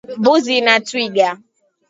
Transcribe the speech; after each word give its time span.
Mbuzi 0.19 0.55
na 0.65 0.75
twiga 0.87 1.29